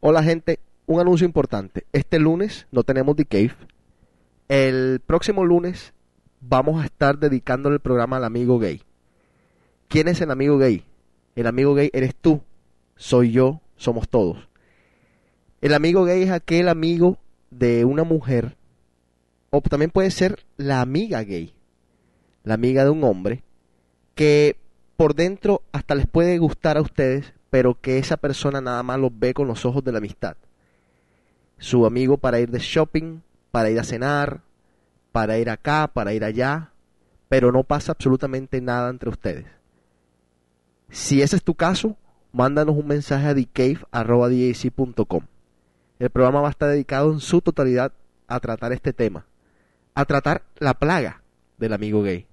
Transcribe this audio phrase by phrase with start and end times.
[0.00, 1.84] Hola gente, un anuncio importante.
[1.92, 3.56] Este lunes no tenemos The Cave.
[4.46, 5.92] El próximo lunes
[6.40, 8.80] vamos a estar dedicándole el programa al amigo gay.
[9.88, 10.84] ¿Quién es el amigo gay?
[11.34, 12.42] El amigo gay eres tú,
[12.94, 14.48] soy yo, somos todos.
[15.60, 17.18] El amigo gay es aquel amigo
[17.50, 18.56] de una mujer,
[19.50, 21.54] o también puede ser la amiga gay,
[22.44, 23.42] la amiga de un hombre,
[24.14, 24.58] que
[24.96, 29.16] por dentro hasta les puede gustar a ustedes, pero que esa persona nada más los
[29.18, 30.36] ve con los ojos de la amistad.
[31.58, 34.42] Su amigo para ir de shopping, para ir a cenar,
[35.12, 36.72] para ir acá, para ir allá,
[37.28, 39.46] pero no pasa absolutamente nada entre ustedes.
[40.90, 41.96] Si ese es tu caso,
[42.32, 45.22] mándanos un mensaje a thecave.com.
[45.98, 47.92] El programa va a estar dedicado en su totalidad
[48.26, 49.26] a tratar este tema,
[49.94, 51.22] a tratar la plaga
[51.56, 52.26] del amigo gay.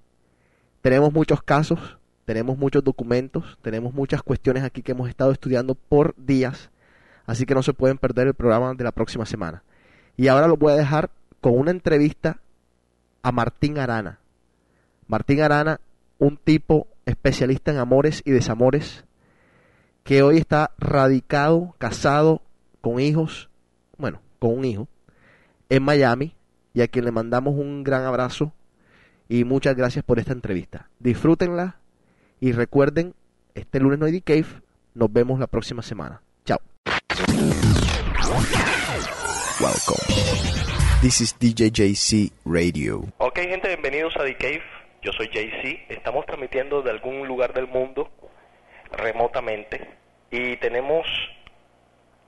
[0.82, 6.14] Tenemos muchos casos, tenemos muchos documentos, tenemos muchas cuestiones aquí que hemos estado estudiando por
[6.16, 6.70] días,
[7.24, 9.62] así que no se pueden perder el programa de la próxima semana.
[10.16, 12.40] Y ahora lo voy a dejar con una entrevista
[13.22, 14.18] a Martín Arana.
[15.06, 15.80] Martín Arana,
[16.18, 19.04] un tipo especialista en amores y desamores,
[20.02, 22.42] que hoy está radicado, casado,
[22.80, 23.48] con hijos,
[23.98, 24.88] bueno, con un hijo,
[25.68, 26.34] en Miami,
[26.74, 28.52] y a quien le mandamos un gran abrazo
[29.28, 30.90] y muchas gracias por esta entrevista.
[30.98, 31.76] Disfrútenla
[32.40, 33.14] y recuerden,
[33.54, 34.46] este lunes no hay Cave,
[34.94, 36.22] nos vemos la próxima semana.
[36.44, 36.58] Chao.
[39.60, 39.96] Welcome.
[41.00, 43.04] This is DJ JC Radio.
[43.18, 44.62] Ok, gente, bienvenidos a The Cave.
[45.02, 45.90] Yo soy JC.
[45.90, 48.10] Estamos transmitiendo de algún lugar del mundo
[48.92, 49.88] remotamente
[50.30, 51.06] y tenemos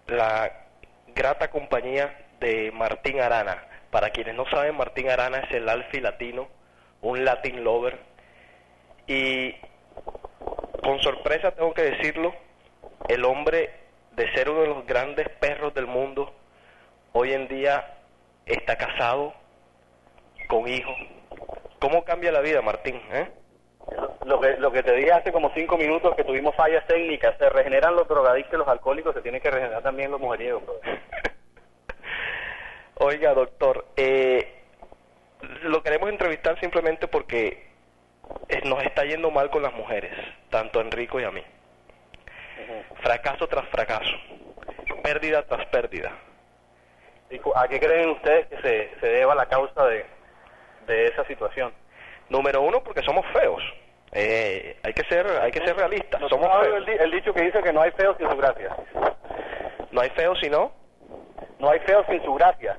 [0.07, 0.51] la
[1.15, 3.65] grata compañía de Martín Arana.
[3.91, 6.49] Para quienes no saben, Martín Arana es el alfi latino,
[7.01, 7.99] un Latin lover.
[9.07, 9.55] Y
[10.83, 12.35] con sorpresa tengo que decirlo,
[13.09, 13.71] el hombre
[14.13, 16.33] de ser uno de los grandes perros del mundo,
[17.13, 17.99] hoy en día
[18.47, 19.35] está casado,
[20.49, 20.97] con hijos.
[21.79, 23.01] ¿Cómo cambia la vida, Martín?
[23.13, 23.29] eh?
[24.25, 27.49] Lo que, lo que te dije hace como cinco minutos, que tuvimos fallas técnicas, se
[27.49, 30.63] regeneran los drogadictos y los alcohólicos, se tienen que regenerar también los mujeriegos.
[32.97, 34.63] Oiga, doctor, eh,
[35.63, 37.68] lo queremos entrevistar simplemente porque
[38.65, 40.13] nos está yendo mal con las mujeres,
[40.51, 41.43] tanto a Enrico y a mí.
[43.03, 44.15] Fracaso tras fracaso,
[45.03, 46.13] pérdida tras pérdida.
[47.31, 50.05] ¿Y ¿A qué creen ustedes que se, se deba la causa de,
[50.87, 51.73] de esa situación?
[52.29, 53.63] Número uno, porque somos feos.
[54.13, 56.21] Eh, hay que ser, hay que ser realistas.
[56.21, 56.77] ¿No somos feos.
[56.79, 58.75] el, di- el dicho que dice que no hay feo sin su gracia?
[59.93, 60.73] No hay feos, sino.
[61.59, 62.77] No hay feo sin su gracia.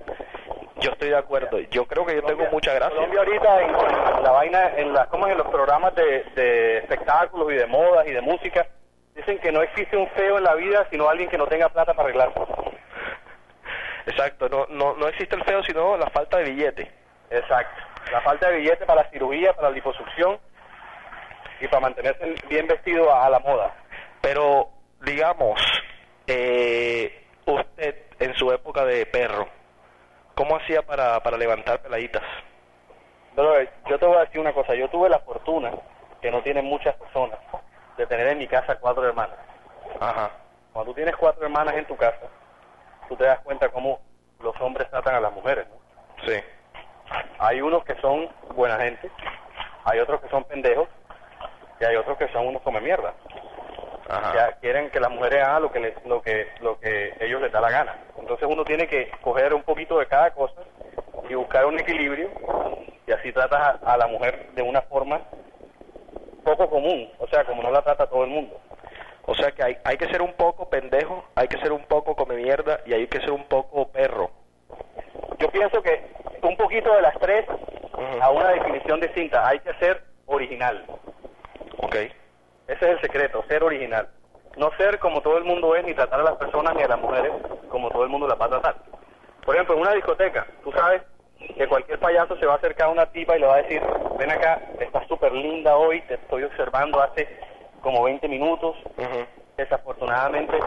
[0.80, 1.60] Yo estoy de acuerdo.
[1.72, 2.96] Yo creo que yo tengo mucha gracia.
[2.96, 5.34] Colombia ahorita en, la vaina, en las, ¿cómo es?
[5.34, 8.68] en los programas de, de espectáculos y de modas y de música,
[9.16, 11.94] dicen que no existe un feo en la vida sino alguien que no tenga plata
[11.94, 12.40] para arreglarse.
[14.06, 14.50] Exacto.
[14.50, 16.92] No, no, no existe el feo, sino la falta de billete.
[17.30, 17.82] Exacto.
[18.12, 20.40] La falta de billete para la cirugía, para la liposucción
[21.60, 23.76] y para mantenerse bien vestido a, a la moda.
[24.22, 24.70] Pero,
[25.02, 25.62] digamos,
[26.28, 29.48] eh, usted en su época de perro,
[30.40, 32.24] ¿cómo hacía para, para levantar peladitas?
[33.36, 35.70] Pero eh, yo te voy a decir una cosa, yo tuve la fortuna,
[36.22, 37.38] que no tienen muchas personas,
[37.98, 39.36] de tener en mi casa cuatro hermanas.
[40.00, 40.32] Ajá.
[40.72, 42.28] Cuando tú tienes cuatro hermanas en tu casa,
[43.10, 44.00] tú te das cuenta cómo
[44.40, 46.26] los hombres tratan a las mujeres, ¿no?
[46.26, 46.42] Sí.
[47.40, 49.12] Hay unos que son buena gente,
[49.84, 50.88] hay otros que son pendejos
[51.82, 53.14] y hay otros que son unos come mierda.
[54.10, 54.34] Ajá.
[54.36, 57.52] Ya quieren que las mujeres hagan lo que les, lo que lo que ellos les
[57.52, 57.96] da la gana.
[58.18, 60.62] Entonces uno tiene que coger un poquito de cada cosa
[61.30, 62.30] y buscar un equilibrio
[63.06, 65.22] y así tratas a, a la mujer de una forma
[66.44, 68.60] poco común, o sea, como no la trata todo el mundo.
[69.26, 72.16] O sea que hay, hay que ser un poco pendejo, hay que ser un poco
[72.16, 74.32] come mierda y hay que ser un poco perro.
[75.38, 76.02] Yo pienso que
[76.42, 77.46] un poquito de las tres
[78.22, 79.48] a una definición distinta.
[79.48, 80.84] Hay que ser original.
[81.78, 81.96] Ok.
[82.70, 84.08] Ese es el secreto, ser original.
[84.56, 87.00] No ser como todo el mundo es, ni tratar a las personas ni a las
[87.00, 87.32] mujeres
[87.68, 88.76] como todo el mundo las va a tratar.
[89.44, 91.02] Por ejemplo, en una discoteca, tú sabes
[91.58, 93.82] que cualquier payaso se va a acercar a una tipa y le va a decir,
[94.20, 97.28] ven acá, estás súper linda hoy, te estoy observando hace
[97.82, 98.76] como 20 minutos.
[99.58, 100.60] Desafortunadamente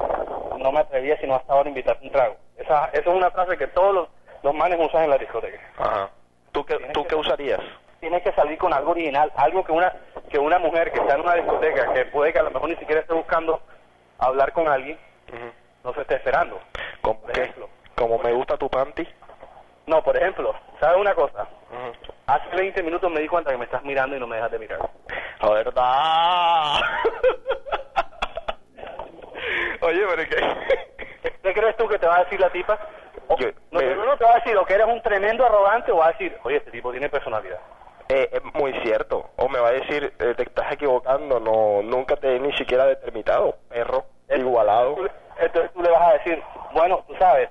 [0.59, 2.37] no me atrevía sino hasta ahora a invitarte un trago.
[2.57, 4.09] Esa, esa es una frase que todos los,
[4.43, 5.61] los manes usan en la discoteca.
[5.79, 6.11] Ajá.
[6.51, 7.61] ¿Tú qué, ¿Tú qué usarías?
[8.03, 9.93] Tienes que salir con algo original, algo que una
[10.29, 12.75] que una mujer que está en una discoteca, que puede que a lo mejor ni
[12.77, 13.63] siquiera esté buscando
[14.19, 14.99] hablar con alguien,
[15.85, 16.59] no se esté esperando.
[17.01, 17.69] ¿Como Por ejemplo.
[17.95, 19.07] Como me gusta tu panty.
[19.87, 21.47] No, por ejemplo, ¿sabes una cosa?
[22.27, 24.59] Hace 20 minutos me di cuenta que me estás mirando y no me dejas de
[24.59, 24.81] mirar.
[25.41, 26.81] La verdad.
[29.83, 30.23] Oye, pero
[31.43, 32.79] ¿Qué crees tú que te va a decir la tipa?
[33.39, 35.97] Yo- no, me- no te va a decir o que eres un tremendo arrogante o
[35.99, 37.59] va a decir, oye, este tipo tiene personalidad.
[38.09, 39.31] Eh, es muy cierto.
[39.37, 42.87] O me va a decir, eh, te estás equivocando, no nunca te he ni siquiera
[42.87, 44.97] determinado, perro, igualado.
[45.39, 47.49] Entonces tú le vas a decir, bueno, tú sabes,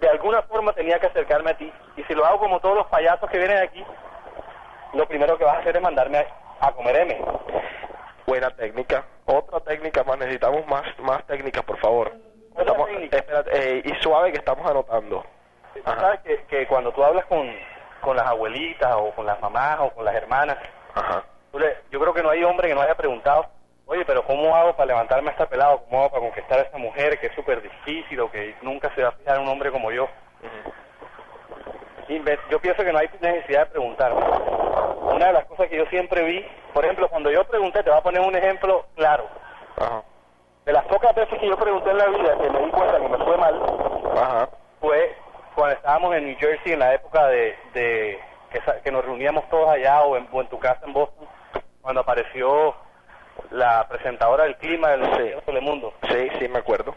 [0.00, 1.72] de alguna forma tenía que acercarme a ti.
[1.96, 3.84] Y si lo hago como todos los payasos que vienen aquí,
[4.94, 6.18] lo primero que vas a hacer es mandarme
[6.60, 7.18] a, a comer M.
[8.26, 9.04] Buena técnica.
[9.26, 12.12] Otra técnica más, necesitamos más más técnicas, por favor.
[12.56, 13.16] Estamos- técnica.
[13.18, 15.24] espérate, eh, y suave que estamos anotando.
[15.74, 16.00] Tú Ajá.
[16.00, 17.48] sabes que, que cuando tú hablas con,
[18.02, 20.58] con las abuelitas o con las mamás o con las hermanas,
[20.94, 21.22] Ajá.
[21.90, 23.46] yo creo que no hay hombre que no haya preguntado,
[23.86, 25.78] oye, pero ¿cómo hago para levantarme a esta pelada?
[25.88, 29.02] ¿Cómo hago para conquistar a esta mujer que es súper difícil o que nunca se
[29.02, 30.08] va a fijar un hombre como yo?
[32.50, 34.12] Yo pienso que no hay necesidad de preguntar.
[34.12, 36.44] Una de las cosas que yo siempre vi,
[36.74, 39.26] por ejemplo, cuando yo pregunté, te voy a poner un ejemplo claro.
[39.78, 40.02] Ajá.
[40.64, 43.08] De las pocas veces que yo pregunté en la vida que me di cuenta que
[43.08, 43.62] me fue mal,
[44.16, 44.48] Ajá.
[45.92, 48.18] Estábamos en New Jersey en la época de, de
[48.82, 51.26] que, nos reuníamos todos allá o en, o en tu casa en Boston,
[51.82, 52.74] cuando apareció
[53.50, 55.34] la presentadora del clima del Sí.
[55.44, 55.92] Telemundo.
[56.08, 56.94] Sí, sí, me acuerdo.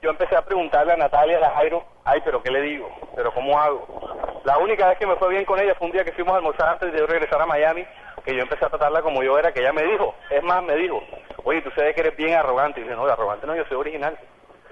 [0.00, 2.88] Yo empecé a preguntarle a Natalia, a Jairo, ay, pero ¿qué le digo?
[3.16, 4.40] ¿Pero cómo hago?
[4.44, 6.36] La única vez que me fue bien con ella fue un día que fuimos a
[6.36, 7.84] almorzar antes de yo regresar a Miami,
[8.24, 10.76] que yo empecé a tratarla como yo era, que ella me dijo, es más, me
[10.76, 11.02] dijo,
[11.42, 12.78] oye, tú sabes que eres bien arrogante.
[12.78, 14.16] Y dije, no, arrogante no, yo soy original.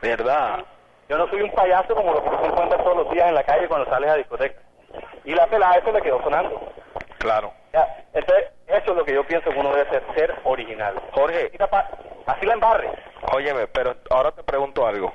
[0.00, 0.65] ¿Verdad?
[1.08, 3.34] Yo no soy un payaso como lo que tú te encuentras todos los días en
[3.34, 4.60] la calle cuando sales a discoteca.
[5.24, 6.72] Y la pelada eso le quedó sonando.
[7.18, 7.52] Claro.
[7.72, 10.94] Ya, entonces, eso es lo que yo pienso que uno debe ser, ser original.
[11.12, 11.50] Jorge,
[12.26, 12.90] Así la, embarres.
[13.32, 15.12] Óyeme, pero ahora te pregunto algo.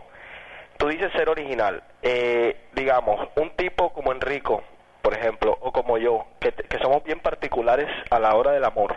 [0.78, 1.84] Tú dices ser original.
[2.02, 4.64] Eh, digamos, un tipo como Enrico,
[5.02, 8.66] por ejemplo, o como yo, que, te- que somos bien particulares a la hora del
[8.66, 8.96] amor.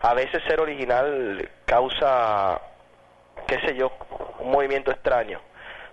[0.00, 2.60] A veces ser original causa,
[3.46, 3.90] qué sé yo,
[4.40, 5.40] un movimiento extraño.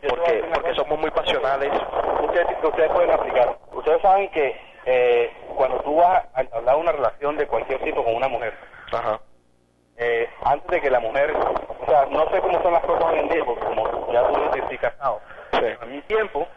[0.10, 1.72] Porque, porque somos muy pasionales.
[2.24, 3.58] Ustedes, ustedes pueden aplicar.
[3.72, 4.56] Ustedes saben que
[4.86, 8.54] eh, cuando tú vas a entablar una relación de cualquier tipo con una mujer,
[8.92, 9.20] Ajá.
[9.98, 13.20] eh, antes de que la mujer, o sea, no sé cómo son las cosas hoy
[13.20, 15.22] en día, porque como ya tú estoy casado.
[15.52, 15.66] Sí.
[15.82, 16.48] A mi tiempo,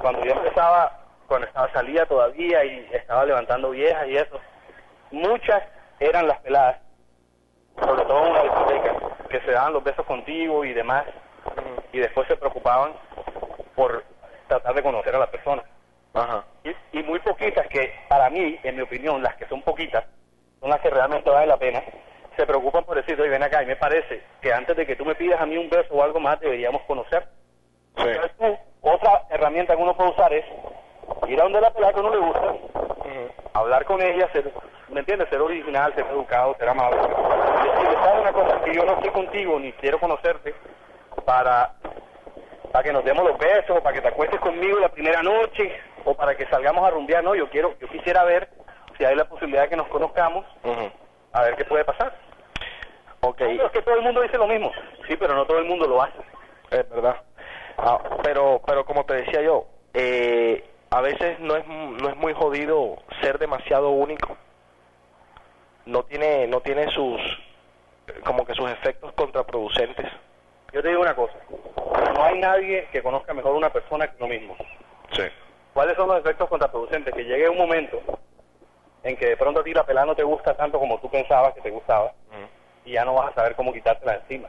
[0.00, 0.92] cuando yo empezaba,
[1.28, 4.40] cuando estaba salía todavía y estaba levantando viejas y eso,
[5.10, 5.62] muchas
[6.00, 6.78] eran las peladas,
[7.80, 8.94] sobre todo en una discoteca,
[9.28, 11.04] que se daban los besos contigo y demás.
[11.92, 12.92] Y después se preocupaban
[13.74, 14.04] por
[14.48, 15.62] tratar de conocer a la persona.
[16.14, 16.44] Ajá.
[16.64, 20.04] Y, y muy poquitas que, para mí, en mi opinión, las que son poquitas,
[20.60, 21.82] son las que realmente valen la pena,
[22.36, 25.04] se preocupan por decir, oye, ven acá, y me parece que antes de que tú
[25.04, 27.26] me pidas a mí un beso o algo más, deberíamos conocer.
[27.96, 28.04] Sí.
[28.06, 30.44] Entonces, tú, otra herramienta que uno puede usar es
[31.28, 32.54] ir a donde la pelada que uno le gusta,
[33.54, 34.52] hablar con ella, ser,
[34.88, 35.28] ¿me entiendes?
[35.28, 36.96] Ser original, ser educado, ser amable.
[36.96, 38.60] Decirle, ¿sabes una cosa?
[38.64, 40.54] Que yo no estoy contigo ni quiero conocerte
[41.30, 41.74] para,
[42.72, 45.80] para que nos demos los besos, o para que te acuestes conmigo la primera noche,
[46.04, 47.22] o para que salgamos a rumbear.
[47.22, 48.48] No, yo quiero, yo quisiera ver
[48.98, 50.44] si hay la posibilidad de que nos conozcamos,
[51.32, 52.16] a ver qué puede pasar.
[53.20, 53.36] Ok.
[53.38, 54.72] Pero es que todo el mundo dice lo mismo.
[55.06, 56.18] Sí, pero no todo el mundo lo hace.
[56.72, 57.22] Es verdad.
[57.78, 62.32] Ah, pero, pero como te decía yo, eh, a veces no es, no es muy
[62.32, 64.36] jodido ser demasiado único.
[65.86, 67.20] No tiene, no tiene sus,
[68.24, 70.10] como que sus efectos contraproducentes.
[70.72, 71.34] Yo te digo una cosa.
[72.14, 74.56] No hay nadie que conozca mejor una persona que uno mismo.
[75.12, 75.22] Sí.
[75.72, 77.14] ¿Cuáles son los efectos contraproducentes?
[77.14, 78.00] Que llegue un momento
[79.02, 81.54] en que de pronto a ti la pelada no te gusta tanto como tú pensabas
[81.54, 82.12] que te gustaba
[82.84, 84.48] y ya no vas a saber cómo quitártela encima.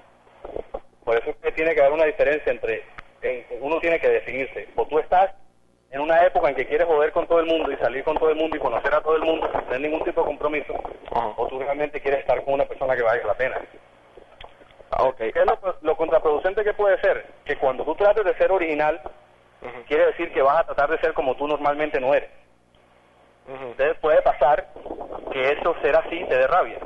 [1.04, 2.84] Por eso es que tiene que haber una diferencia entre,
[3.22, 5.32] en- uno tiene que definirse, o tú estás
[5.90, 8.30] en una época en que quieres joder con todo el mundo y salir con todo
[8.30, 10.74] el mundo y conocer a todo el mundo sin tener ningún tipo de compromiso,
[11.38, 13.60] o tú realmente quieres estar con una persona que valga la pena.
[14.92, 15.18] Ah, ok.
[15.18, 17.26] ¿Qué es lo, lo contraproducente que puede ser?
[17.46, 19.02] Que cuando tú trates de ser original,
[19.88, 22.30] quiere decir que vas a tratar de ser como tú normalmente no eres.
[23.48, 23.72] Ujú.
[23.72, 24.68] Entonces puede pasar
[25.32, 26.80] que eso ser así te dé rabia.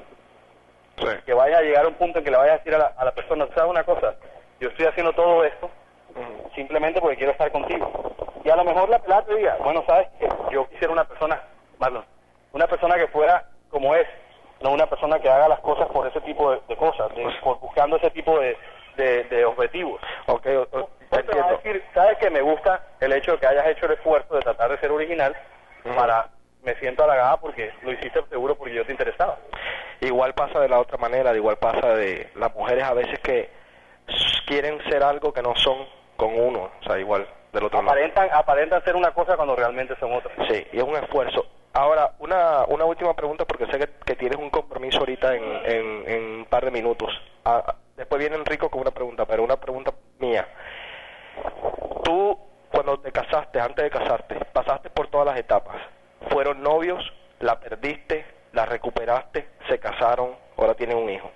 [0.98, 1.08] Sí.
[1.26, 2.94] Que vaya a llegar a un punto en que le vaya a decir a la,
[2.96, 4.16] a la persona, ¿sabes una cosa?
[4.60, 5.70] Yo estoy haciendo todo esto
[6.56, 8.14] simplemente porque quiero estar contigo.
[8.44, 10.30] Y a lo mejor la pelada te diga, bueno, ¿sabes qué?
[10.52, 11.42] Yo quisiera una persona,
[11.80, 12.06] Marlon,
[12.54, 14.08] una persona que fuera como es,
[14.66, 17.60] no una persona que haga las cosas por ese tipo de, de cosas, de- por
[17.60, 18.58] buscando ese tipo de,
[19.46, 20.02] objetivos.
[20.26, 21.48] Ok, o- o- te va a entiendo.
[21.50, 24.72] decir, ¿sabes que Me gusta el hecho de que hayas hecho el esfuerzo de tratar
[24.72, 25.36] de ser original
[25.96, 26.30] para,
[26.64, 29.38] me siento halagada porque lo hiciste seguro porque yo te interesaba.
[30.02, 33.50] Igual pasa de la otra manera, igual pasa de las mujeres a veces que
[34.48, 35.86] quieren ser algo que no son
[36.18, 37.92] con uno, o sea, igual del otro lado.
[37.92, 40.32] Aparentan, aparentan ser una cosa cuando realmente son otra.
[40.50, 41.46] Sí, y es un esfuerzo.
[41.78, 46.10] Ahora, una, una última pregunta porque sé que, que tienes un compromiso ahorita en, en,
[46.10, 47.10] en un par de minutos.
[47.44, 50.48] Ah, ah, después viene Enrico con una pregunta, pero una pregunta mía.
[52.06, 52.40] Tú,
[52.72, 55.76] cuando te casaste, antes de casarte, pasaste por todas las etapas.
[56.30, 57.04] Fueron novios,
[57.40, 61.30] la perdiste, la recuperaste, se casaron, ahora tienen un hijo.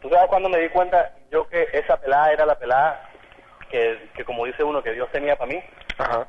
[0.00, 3.08] ¿Tú sabes cuando me di cuenta yo que esa pelada era la pelada
[3.70, 5.62] que, que como dice uno, que Dios tenía para mí?
[5.96, 6.26] Ajá.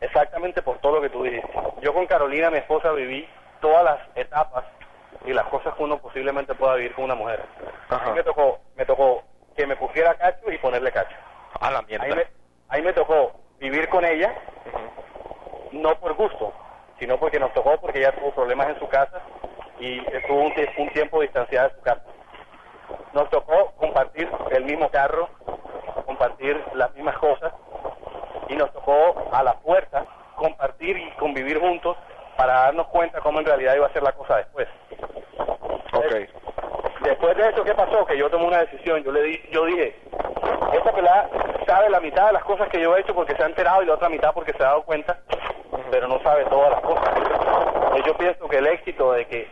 [0.00, 1.50] Exactamente por todo lo que tú dijiste.
[1.80, 3.28] Yo con Carolina, mi esposa, viví
[3.60, 4.64] todas las etapas
[5.24, 7.42] y las cosas que uno posiblemente pueda vivir con una mujer.
[7.88, 8.04] Ajá.
[8.04, 9.22] A mí me tocó, me tocó
[9.56, 11.16] que me pusiera cacho y ponerle cacho.
[11.60, 12.04] A la mierda.
[12.04, 12.26] Ahí me,
[12.68, 14.34] ahí me tocó vivir con ella,
[15.72, 16.52] no por gusto,
[16.98, 19.22] sino porque nos tocó, porque ella tuvo problemas en su casa
[19.80, 22.02] y estuvo un tiempo distanciada de su casa.
[23.14, 25.28] Nos tocó compartir el mismo carro,
[26.04, 27.52] compartir las mismas cosas
[28.48, 31.96] y nos tocó a la fuerza compartir y convivir juntos
[32.36, 34.68] para darnos cuenta cómo en realidad iba a ser la cosa después.
[35.92, 36.14] Ok.
[37.02, 38.04] Después de eso, ¿qué pasó?
[38.04, 39.02] Que yo tomé una decisión.
[39.02, 39.96] Yo le di, yo dije,
[40.72, 41.30] esta pelada
[41.66, 43.86] sabe la mitad de las cosas que yo he hecho porque se ha enterado y
[43.86, 45.18] la otra mitad porque se ha dado cuenta,
[45.90, 47.08] pero no sabe todas las cosas.
[47.16, 49.48] Entonces yo pienso que el éxito de que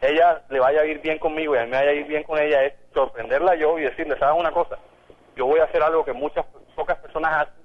[0.00, 2.24] ella le vaya a ir bien conmigo y a mí me vaya a ir bien
[2.24, 4.78] con ella es sorprenderla yo y decirle, ¿sabes una cosa?
[5.36, 6.44] Yo voy a hacer algo que muchas,
[6.74, 7.61] pocas personas hacen,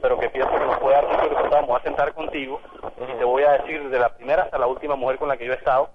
[0.00, 1.62] pero que pienso que nos puede dar mucho resultado.
[1.62, 2.60] Me voy a sentar contigo
[2.98, 5.46] y te voy a decir de la primera hasta la última mujer con la que
[5.46, 5.90] yo he estado,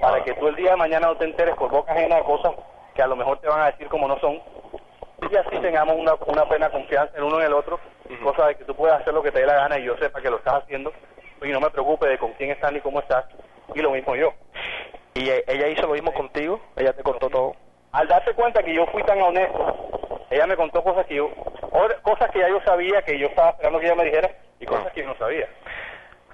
[0.00, 2.52] para que tú el día de mañana no te enteres por boca ajena de cosas
[2.94, 4.40] que a lo mejor te van a decir como no son,
[5.30, 7.78] y así tengamos una, una plena confianza el uno en el otro,
[8.22, 10.20] cosa de que tú puedas hacer lo que te dé la gana y yo sepa
[10.20, 10.92] que lo estás haciendo,
[11.42, 13.24] y no me preocupe de con quién estás ni cómo estás,
[13.74, 14.32] y lo mismo yo.
[15.14, 16.60] ¿Y ella hizo lo mismo contigo?
[16.76, 17.54] ¿Ella te contó todo?
[17.92, 21.30] Al darse cuenta que yo fui tan honesto, ella me contó cosas que yo,
[22.02, 24.92] cosas que ya yo sabía, que yo estaba esperando que ella me dijera, y cosas
[24.92, 25.48] que yo no sabía.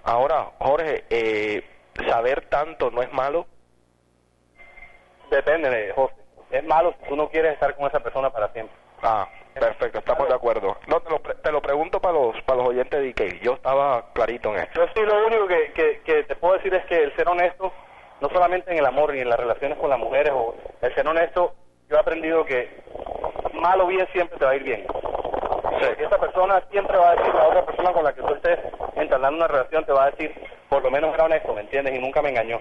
[0.04, 1.64] Ahora, Jorge, eh,
[2.08, 3.46] saber tanto no es malo.
[5.30, 6.14] Depende, de José.
[6.50, 8.74] Es malo si tú no quieres estar con esa persona para siempre.
[9.02, 10.76] Ah, perfecto, estamos de acuerdo.
[10.86, 13.40] No, te lo, pre- te lo pregunto para los, para los oyentes de DK.
[13.42, 14.80] Yo estaba clarito en esto.
[14.80, 17.72] Yo sí, lo único que, que, que te puedo decir es que el ser honesto,
[18.20, 21.06] no solamente en el amor ni en las relaciones con las mujeres, o el ser
[21.08, 21.54] honesto,
[21.88, 22.68] yo he aprendido que
[23.54, 24.86] mal o bien siempre te va a ir bien.
[24.86, 28.58] Porque esa persona siempre va a decir, la otra persona con la que tú estés
[28.96, 30.32] entablando una relación te va a decir,
[30.68, 31.94] por lo menos era honesto, ¿me entiendes?
[31.94, 32.60] Y nunca me engañó.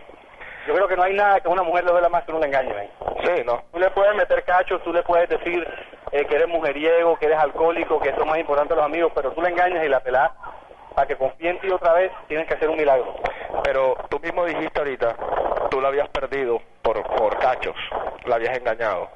[0.67, 2.45] Yo creo que no hay nada que a una mujer le duela más que le
[2.45, 2.89] engañe, ¿ven?
[3.23, 3.63] Sí, no.
[3.71, 5.65] Tú le puedes meter cachos, tú le puedes decir
[6.11, 9.11] eh, que eres mujeriego, que eres alcohólico, que eso es más importante a los amigos,
[9.15, 10.31] pero tú le engañas y la pelás
[10.95, 13.15] para que confíe en ti otra vez, tienes que hacer un milagro.
[13.63, 15.15] Pero tú mismo dijiste ahorita,
[15.69, 17.75] tú la habías perdido por, por cachos,
[18.25, 19.09] la habías engañado.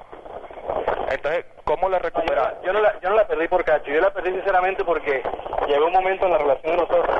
[1.10, 3.90] Entonces, ¿cómo la No, yo, no- yo no la, yo no la perdí por cacho,
[3.90, 5.22] yo la perdí sinceramente porque
[5.68, 7.16] llegó un momento en la relación de nosotros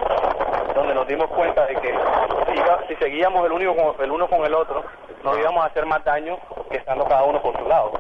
[0.74, 4.28] donde nos dimos cuenta de que si, iba- si seguíamos el, único con- el uno
[4.28, 4.84] con el otro,
[5.22, 6.36] nos íbamos a hacer más daño
[6.70, 7.92] que estando cada uno por su lado.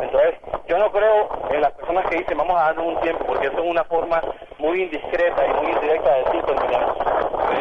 [0.00, 0.34] Entonces,
[0.66, 3.58] yo no creo en las personas que dicen vamos a darnos un tiempo, porque eso
[3.58, 4.20] es una forma
[4.58, 6.96] muy indiscreta y muy indirecta de decir terminamos.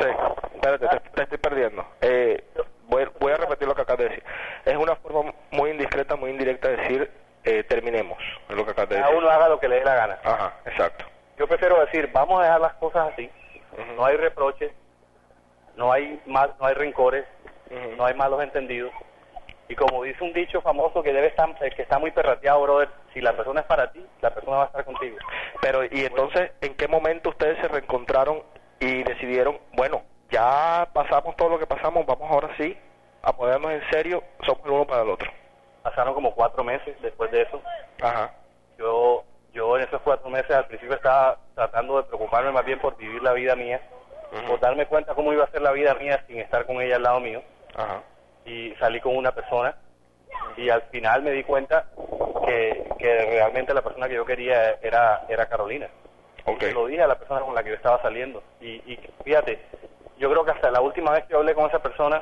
[0.01, 0.10] Sí,
[0.56, 1.86] espérate, te, te estoy perdiendo.
[2.01, 2.44] Eh,
[2.88, 4.24] voy, voy a repetir lo que acabas de decir.
[4.65, 7.12] Es una forma muy indiscreta, muy indirecta de decir
[7.44, 9.96] eh, terminemos, es lo que acabas de Cada uno haga lo que le dé la
[9.96, 10.20] gana.
[10.24, 11.03] Ajá, exacto.
[11.38, 13.30] Yo prefiero decir, vamos a dejar las cosas así,
[13.98, 14.72] no hay reproches,
[15.75, 17.25] no hay mal, no hay rencores,
[17.98, 18.94] no hay malos entendidos.
[19.68, 22.89] Y como dice un dicho famoso que debe estar, eh, que está muy perrateado, brother,
[23.13, 25.18] si la persona es para ti, la persona va a estar contigo.
[25.62, 28.44] Pero, ¿y entonces en qué momento ustedes se reencontraron
[28.80, 32.77] y decidieron, bueno, ya pasamos todo lo que pasamos, vamos ahora sí
[33.22, 35.30] a ponernos en serio, somos el uno para el otro?
[35.84, 37.62] Pasaron como cuatro meses después de eso.
[38.02, 38.34] Ajá.
[38.78, 39.24] Yo,
[39.54, 43.22] yo en esos cuatro meses al principio estaba tratando de preocuparme más bien por vivir
[43.22, 43.82] la vida mía,
[44.48, 47.04] por darme cuenta cómo iba a ser la vida mía sin estar con ella al
[47.04, 47.42] lado mío.
[47.75, 48.02] Ajá.
[48.46, 49.75] y salí con una persona
[50.58, 51.86] y al final me di cuenta
[52.46, 55.88] que, que realmente la persona que yo quería era, era Carolina.
[56.46, 56.60] Ok.
[56.60, 58.44] Se lo dije a la persona con la que yo estaba saliendo.
[58.60, 59.60] Y, y fíjate,
[60.18, 62.22] yo creo que hasta la última vez que hablé con esa persona,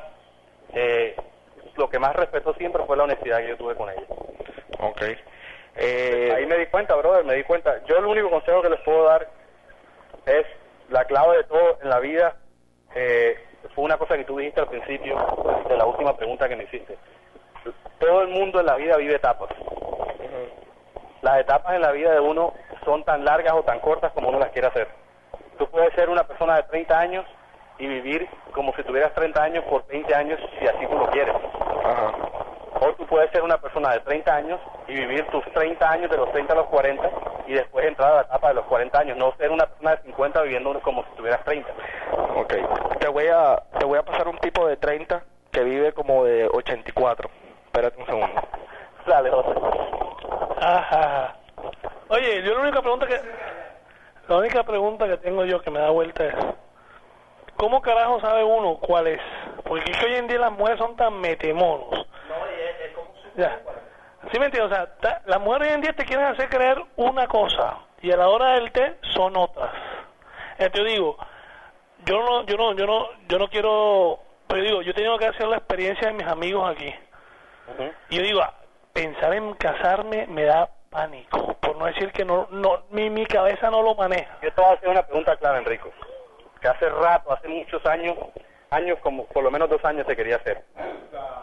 [0.73, 1.15] eh,
[1.75, 4.03] lo que más respetó siempre fue la honestidad que yo tuve con ella.
[4.79, 5.01] Ok.
[5.75, 7.81] Eh, Ahí me di cuenta, brother, me di cuenta.
[7.85, 9.27] Yo el único consejo que les puedo dar
[10.25, 10.45] es
[10.89, 12.35] la clave de todo en la vida.
[12.95, 13.37] eh,
[13.75, 15.15] fue una cosa que tú dijiste al principio
[15.69, 16.97] de la última pregunta que me hiciste.
[17.99, 19.49] Todo el mundo en la vida vive etapas.
[21.21, 24.39] Las etapas en la vida de uno son tan largas o tan cortas como uno
[24.39, 24.87] las quiere hacer.
[25.59, 27.25] Tú puedes ser una persona de 30 años
[27.81, 31.35] y vivir como si tuvieras 30 años por 20 años si así tú lo quieres.
[31.83, 32.11] Ajá.
[32.79, 36.17] O tú puedes ser una persona de 30 años y vivir tus 30 años de
[36.17, 37.09] los 30 a los 40
[37.47, 40.03] y después entrar a la etapa de los 40 años, no ser una persona de
[40.03, 41.67] 50 viviendo como si tuvieras 30.
[42.35, 42.53] Ok.
[42.99, 46.47] Te voy a, te voy a pasar un tipo de 30 que vive como de
[46.47, 47.29] 84.
[47.65, 48.41] Espérate un segundo.
[49.07, 49.59] Dale, José.
[50.61, 51.35] Ajá.
[52.09, 53.19] Oye, yo la única pregunta que
[54.27, 56.35] la única pregunta que tengo yo que me da vuelta es
[57.61, 59.21] ¿cómo carajo sabe uno cuál es?
[59.63, 62.07] Porque es que hoy en día las mujeres son tan metemonos.
[63.35, 63.59] Ya.
[64.31, 64.71] ¿Sí me entiendes?
[64.71, 68.11] O sea, ta- las mujeres hoy en día te quieren hacer creer una cosa y
[68.11, 69.69] a la hora del té son otras.
[70.57, 71.17] Entonces yo digo,
[72.05, 75.27] yo no, yo no, yo no, yo no quiero, pero digo, yo he tenido que
[75.27, 76.93] hacer la experiencia de mis amigos aquí.
[77.73, 77.91] Ujú.
[78.09, 78.53] Y yo digo, ah,
[78.91, 83.69] pensar en casarme me da pánico, por no decir que no, no mi, mi cabeza
[83.69, 84.37] no lo maneja.
[84.41, 85.89] Yo te voy a hacer una pregunta clara, Enrico.
[86.61, 88.15] Que hace rato, hace muchos años,
[88.69, 90.63] años como por lo menos dos años te quería hacer.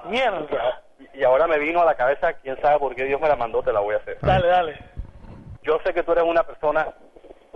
[0.05, 0.83] Mierda.
[1.15, 3.63] Y ahora me vino a la cabeza, quién sabe por qué Dios me la mandó,
[3.63, 4.19] te la voy a hacer.
[4.23, 4.79] Dale, dale.
[5.63, 6.89] Yo sé que tú eres una persona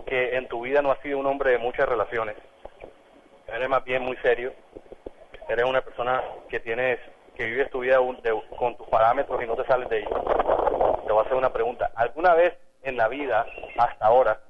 [0.07, 2.37] que en tu vida no has sido un hombre de muchas relaciones.
[3.47, 4.53] Eres más bien muy serio.
[5.49, 6.99] Eres una persona que tienes,
[7.37, 10.13] que vives tu vida un- de- con tus parámetros y no te sales de ellos.
[11.07, 11.91] Te voy a hacer una pregunta.
[11.95, 13.47] ¿Alguna vez en la vida,
[13.79, 14.41] hasta ahora,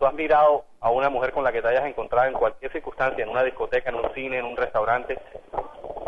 [0.00, 3.22] tú has mirado a una mujer con la que te hayas encontrado en cualquier circunstancia,
[3.22, 5.18] en una discoteca, en un cine, en un restaurante,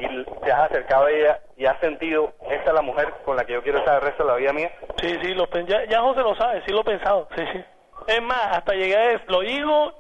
[0.01, 3.45] y te has acercado a ella y has sentido, esta es la mujer con la
[3.45, 4.71] que yo quiero estar el resto de la vida mía?
[4.99, 7.65] Sí, sí, lo, ya, ya José lo sabe, sí lo he pensado, sí, sí.
[8.07, 9.93] Es más, hasta llegué a eso, lo digo,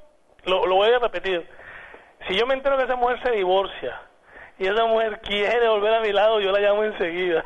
[0.44, 1.46] lo, lo voy a repetir.
[2.26, 4.00] Si yo me entero que esa mujer se divorcia
[4.58, 7.44] y esa mujer quiere volver a mi lado, yo la llamo enseguida.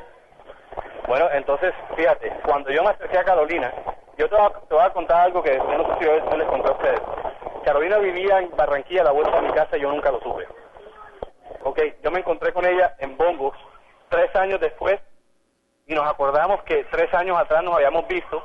[1.09, 3.73] Bueno, entonces, fíjate, cuando yo me acerqué a Carolina,
[4.19, 6.49] yo te voy a, te voy a contar algo que yo no sé si les
[6.49, 7.01] conté a ustedes.
[7.65, 10.47] Carolina vivía en Barranquilla a la vuelta de mi casa y yo nunca lo supe.
[11.65, 13.55] Ok, yo me encontré con ella en Bombos
[14.09, 15.01] tres años después
[15.87, 18.43] y nos acordamos que tres años atrás nos habíamos visto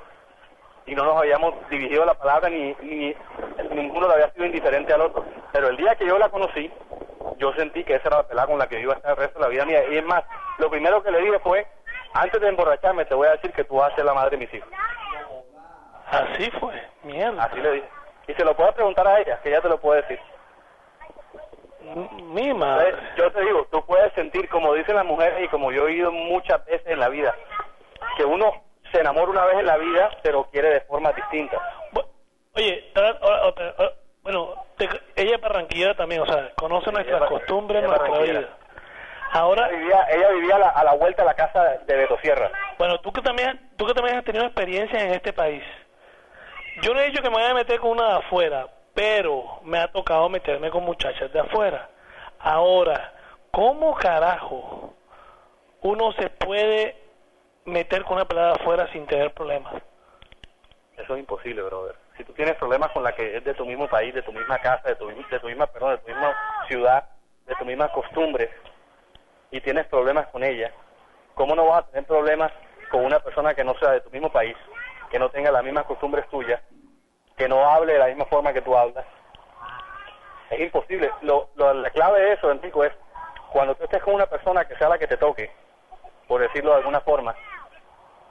[0.85, 3.15] y no nos habíamos dividido la palabra ni, ni
[3.71, 5.23] ninguno le había sido indiferente al otro.
[5.51, 6.71] Pero el día que yo la conocí,
[7.37, 9.17] yo sentí que esa era la pelada con la que yo iba a estar el
[9.17, 9.83] resto de la vida mía.
[9.89, 10.23] Y es más,
[10.57, 11.67] lo primero que le dije fue,
[12.13, 14.45] antes de emborracharme te voy a decir que tú vas a ser la madre de
[14.45, 14.69] mis hijos.
[16.11, 17.43] Así fue, mierda.
[17.45, 17.89] Así le dije.
[18.27, 20.19] Y se lo puedes preguntar a ella, que ella te lo puede decir.
[22.33, 22.89] Mi madre.
[22.89, 25.85] Entonces, yo te digo, tú puedes sentir, como dicen las mujeres y como yo he
[25.93, 27.35] oído muchas veces en la vida,
[28.17, 28.51] que uno
[28.91, 31.57] se enamora una vez en la vida, pero quiere de forma distinta.
[32.53, 32.91] Oye,
[34.23, 38.49] bueno, te- ella es barranquillera también, o sea, conoce nuestras costumbres, nuestra vida.
[39.33, 42.17] Ahora, Ella vivía, ella vivía a, la, a la vuelta de la casa de Beto
[42.21, 42.51] Sierra.
[42.77, 45.63] bueno, tú que también, tú que también has tenido experiencia en este país.
[46.81, 49.77] Yo no he dicho que me vaya a meter con una de afuera, pero me
[49.77, 51.89] ha tocado meterme con muchachas de afuera.
[52.39, 53.13] Ahora,
[53.51, 54.95] ¿cómo carajo
[55.81, 56.95] uno se puede
[57.65, 59.75] meter con una pelada de afuera sin tener problemas?
[60.97, 61.95] Eso es imposible, brother.
[62.17, 64.57] Si tú tienes problemas con la que es de tu mismo país, de tu misma
[64.57, 66.35] casa, de tu, de tu misma, perdón, de tu misma
[66.67, 67.09] ciudad,
[67.45, 68.49] de tu misma costumbre,
[69.51, 70.71] y tienes problemas con ella,
[71.35, 72.51] ¿cómo no vas a tener problemas
[72.89, 74.55] con una persona que no sea de tu mismo país,
[75.11, 76.61] que no tenga las mismas costumbres tuyas,
[77.37, 79.05] que no hable de la misma forma que tú hablas?
[80.49, 81.11] Es imposible.
[81.21, 82.91] Lo, lo- la clave de eso, Enrico, es
[83.51, 85.51] cuando tú estés con una persona que sea la que te toque,
[86.27, 87.35] por decirlo de alguna forma,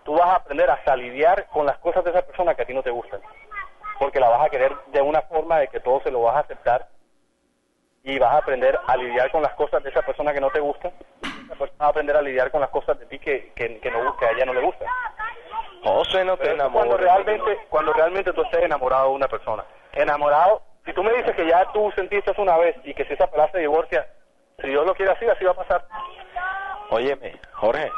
[0.04, 2.66] tú vas a aprender hasta a lidiar con las cosas de esa persona que a
[2.66, 3.20] ti no te gustan.
[3.98, 6.40] Porque la vas a querer de una forma de que todo se lo vas a
[6.40, 6.88] aceptar
[8.02, 10.60] y vas a aprender a lidiar con las cosas de esa persona que no te
[10.60, 10.92] gustan.
[11.22, 13.90] Esa persona va a aprender a lidiar con las cosas de ti que, que, que,
[13.90, 14.88] no, que a ella no le gustan.
[15.82, 19.64] José, no te Pero es cuando realmente, cuando realmente tú estés enamorado de una persona.
[19.92, 23.14] Enamorado, si tú me dices que ya tú sentiste eso una vez y que si
[23.14, 24.06] esa pelada se divorcia,
[24.60, 25.84] si Dios lo quiere así, así va a pasar.
[26.90, 27.90] Óyeme, Jorge,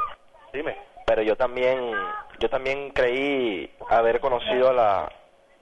[0.52, 0.76] Dime.
[1.06, 1.92] pero yo también,
[2.38, 5.12] yo también creí haber conocido a la,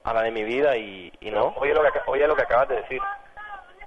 [0.05, 1.55] a la de mi vida y, y no.
[1.57, 3.01] Oye lo, que, oye lo que acabas de decir.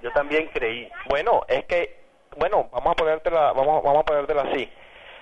[0.02, 0.90] Yo también creí.
[1.08, 2.04] Bueno, es que,
[2.36, 4.70] bueno, vamos a ponértela, vamos, vamos a ponértela así.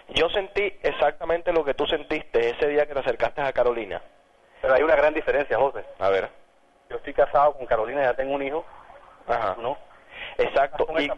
[0.09, 4.03] Yo sentí exactamente lo que tú sentiste ese día que te acercaste a Carolina.
[4.61, 5.85] Pero hay una gran diferencia, José.
[5.99, 6.29] A ver.
[6.91, 8.65] Yo estoy casado con Carolina, ya tengo un hijo,
[9.27, 9.57] Ajá.
[9.59, 9.79] ¿no?
[10.39, 10.87] Exacto.
[10.99, 11.11] Y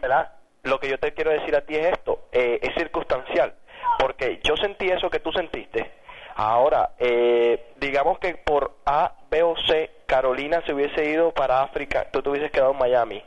[0.63, 3.53] lo que yo te quiero decir a ti es esto, eh, es circunstancial,
[3.99, 5.91] porque yo sentí eso que tú sentiste.
[6.35, 12.07] Ahora, eh, digamos que por A, B o C, Carolina se hubiese ido para África,
[12.11, 13.23] tú te hubieses quedado en Miami.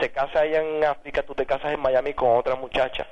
[0.00, 3.06] Se casa ella en África, tú te casas en Miami con otra muchacha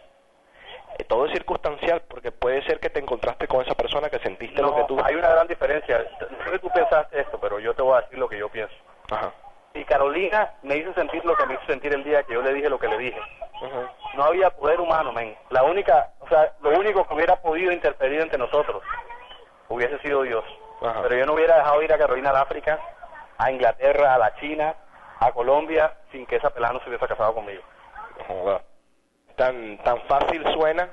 [1.05, 4.75] todo es circunstancial, porque puede ser que te encontraste con esa persona que sentiste lo
[4.75, 4.99] que tú.
[5.05, 6.05] Hay una gran diferencia.
[6.21, 8.49] No sé que tú pensaste esto, pero yo te voy a decir lo que yo
[8.49, 8.75] pienso.
[9.11, 9.33] Ajá.
[9.75, 12.55] Y Carolina me hizo sentir lo que me hizo sentir el día que yo le
[12.55, 13.21] dije lo que le dije.
[13.61, 14.17] Uh.
[14.17, 15.37] No había poder humano, men.
[15.51, 18.83] La única, o sea, lo único que hubiera podido interferir entre nosotros
[19.69, 20.45] hubiese sido Dios.
[20.83, 21.03] Ajá.
[21.03, 22.81] Pero yo no hubiera dejado ir a Carolina al África,
[23.37, 24.75] a Inglaterra, a la China,
[25.21, 27.63] a Colombia, sin que esa pelada no se hubiese casado conmigo.
[29.37, 30.89] Tan, tan fácil suena.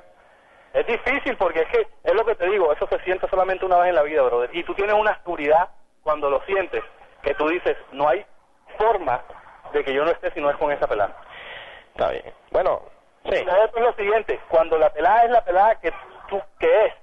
[0.73, 3.77] Es difícil porque es que, es lo que te digo, eso se siente solamente una
[3.77, 4.49] vez en la vida, brother.
[4.53, 5.69] Y tú tienes una seguridad
[6.01, 6.84] cuando lo sientes,
[7.21, 8.25] que tú dices, no hay
[8.77, 9.21] forma
[9.71, 11.15] de que yo no esté si no es con esa pelada.
[11.91, 12.34] Está bien.
[12.51, 12.82] Bueno,
[13.25, 13.36] sí.
[13.36, 15.93] Es lo siguiente, cuando la pelada es la pelada que
[16.27, 16.93] tú, que es,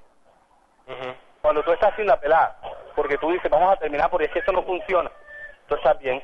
[1.41, 2.57] cuando tú estás sin la pelada,
[2.97, 5.11] porque tú dices, vamos a terminar porque es que esto no funciona,
[5.69, 6.23] tú estás bien.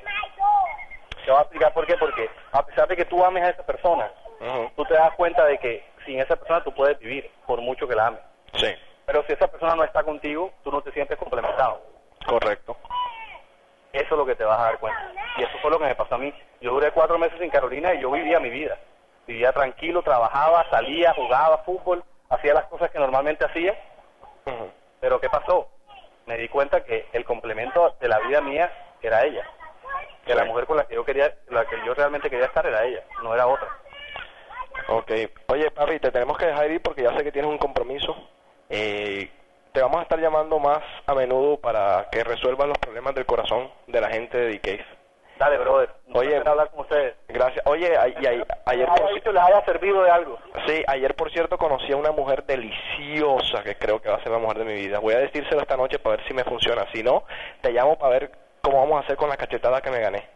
[1.25, 3.65] Te voy a explicar por qué, porque a pesar de que tú ames a esa
[3.65, 4.11] persona,
[4.77, 7.95] Tú te das cuenta de que sin esa persona tú puedes vivir, por mucho que
[7.95, 8.21] la ames.
[8.55, 8.75] Sí,
[9.07, 11.81] Pero si esa persona no está contigo, tú no te sientes complementado.
[12.27, 12.77] correcto.
[13.93, 15.13] Eso es lo que te vas a dar cuenta.
[15.39, 16.33] Y eso fue lo que me pasó a mí.
[16.61, 18.77] Yo duré cuatro meses en Carolina y yo vivía mi vida.
[19.27, 23.75] Vivía tranquilo, trabajaba, salía, jugaba fútbol, hacía las cosas que normalmente hacía.
[25.01, 25.69] Pero ¿qué pasó?
[26.27, 28.71] Me di cuenta que el complemento de la vida mía
[29.01, 29.49] era ella.
[30.25, 32.85] Que la mujer con la que yo quería, la que yo realmente quería estar era
[32.85, 33.69] ella, no era otra.
[34.89, 35.11] Ok.
[35.49, 38.15] Oye, papi, te tenemos que dejar ir porque ya sé que tienes un compromiso.
[38.69, 39.31] Eh,
[39.73, 43.71] te vamos a estar llamando más a menudo para que resuelvas los problemas del corazón
[43.87, 44.85] de la gente de D-Case.
[45.39, 45.91] Dale, brother.
[46.07, 46.37] Un Oye.
[46.39, 47.15] hablar con ustedes.
[47.29, 47.63] Gracias.
[47.67, 50.39] Oye, a- y a- ayer, por, visto les haya servido de algo.
[50.67, 54.33] sí, ayer por cierto conocí a una mujer deliciosa que creo que va a ser
[54.33, 54.99] la mujer de mi vida.
[54.99, 56.87] Voy a decírselo esta noche para ver si me funciona.
[56.93, 57.25] Si no,
[57.61, 58.31] te llamo para ver
[58.63, 60.27] cómo vamos a hacer con la cachetada que me gané.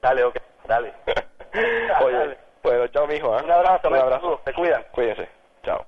[0.00, 0.36] Dale, ok.
[0.66, 0.92] Dale.
[2.00, 2.38] Oye, Dale.
[2.62, 3.34] Bueno, chao, mijo.
[3.34, 3.42] ¿ah?
[3.42, 4.40] Un abrazo, Un abrazo.
[4.44, 4.84] Te cuidan.
[4.92, 5.28] Cuídense.
[5.64, 5.86] Chao.